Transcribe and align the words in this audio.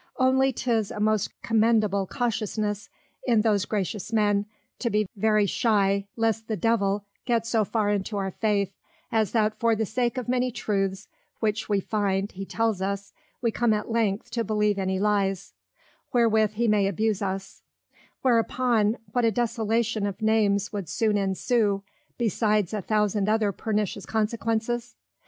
Only 0.17 0.51
'tis 0.51 0.89
a 0.89 0.99
most 0.99 1.29
commendable 1.43 2.07
Cautiousness, 2.07 2.89
in 3.27 3.41
those 3.41 3.65
gracious 3.65 4.11
Men, 4.11 4.47
to 4.79 4.89
be 4.89 5.05
very 5.15 5.45
shye 5.45 6.07
lest 6.15 6.47
the 6.47 6.57
Devil 6.57 7.05
get 7.25 7.45
so 7.45 7.63
far 7.63 7.91
into 7.91 8.17
our 8.17 8.31
Faith, 8.31 8.73
as 9.11 9.31
that 9.33 9.59
for 9.59 9.75
the 9.75 9.85
sake 9.85 10.17
of 10.17 10.27
many 10.27 10.49
Truths 10.49 11.07
which 11.39 11.69
we 11.69 11.79
find 11.79 12.31
he 12.31 12.45
tells 12.47 12.81
us, 12.81 13.13
we 13.43 13.51
come 13.51 13.73
at 13.73 13.91
length 13.91 14.31
to 14.31 14.43
believe 14.43 14.79
any 14.79 14.99
Lyes, 14.99 15.53
wherewith 16.11 16.53
he 16.53 16.67
may 16.67 16.87
abuse 16.87 17.21
us: 17.21 17.61
whereupon, 18.23 18.97
what 19.11 19.23
a 19.23 19.29
Desolation 19.31 20.07
of 20.07 20.19
Names 20.19 20.73
would 20.73 20.89
soon 20.89 21.15
ensue, 21.15 21.83
besides 22.17 22.73
a 22.73 22.81
thousand 22.81 23.29
other 23.29 23.51
pernicious 23.51 24.07
Consequences? 24.07 24.95